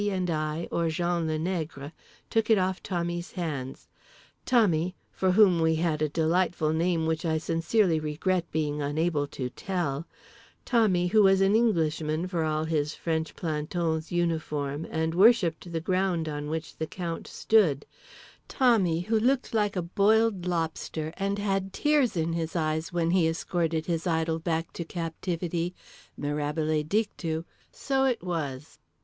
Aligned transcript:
and 0.09 0.31
I 0.31 0.67
or 0.71 0.89
Jean 0.89 1.27
le 1.27 1.37
Nègre 1.37 1.91
took 2.31 2.49
it 2.49 2.57
off 2.57 2.81
Tommy's 2.81 3.33
hands—Tommy, 3.33 4.95
for 5.11 5.33
whom 5.33 5.59
we 5.61 5.75
had 5.75 6.01
a 6.01 6.09
delightful 6.09 6.73
name 6.73 7.05
which 7.05 7.23
I 7.23 7.37
sincerely 7.37 7.99
regret 7.99 8.51
being 8.51 8.81
unable 8.81 9.27
to 9.27 9.51
tell, 9.51 10.07
Tommy, 10.65 11.05
who 11.05 11.21
was 11.21 11.39
an 11.39 11.55
Englishman 11.55 12.27
for 12.27 12.43
all 12.43 12.63
his 12.63 12.95
French 12.95 13.35
planton's 13.35 14.11
uniform 14.11 14.87
and 14.89 15.13
worshipped 15.13 15.71
the 15.71 15.79
ground 15.79 16.27
on 16.27 16.49
which 16.49 16.77
the 16.77 16.87
Count 16.87 17.27
stood; 17.27 17.85
Tommy, 18.47 19.01
who 19.01 19.19
looked 19.19 19.53
like 19.53 19.75
a 19.75 19.83
boiled 19.83 20.47
lobster 20.47 21.13
and 21.15 21.37
had 21.37 21.71
tears 21.73 22.17
in 22.17 22.33
his 22.33 22.55
eyes 22.55 22.91
when 22.91 23.11
he 23.11 23.27
escorted 23.27 23.85
his 23.85 24.07
idol 24.07 24.39
back 24.39 24.73
to 24.73 24.83
captivity…. 24.83 25.75
Mirabile 26.17 26.81
dictu, 26.83 27.43
so 27.71 28.05
it 28.05 28.23
was. 28.23 28.79